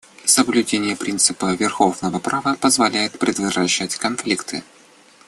Соблюдение 0.25 0.95
принципа 0.95 1.53
верховенства 1.53 2.17
права 2.17 2.55
позволяет 2.55 3.19
предотвращать 3.19 3.97
конфликты. 3.97 4.63